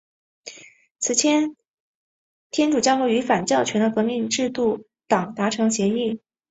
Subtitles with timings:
[0.97, 1.55] 此前
[2.49, 6.19] 天主教会与反教权的革命制度党达成协议。